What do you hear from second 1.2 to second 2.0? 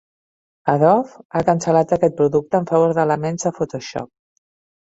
ha cancel·lat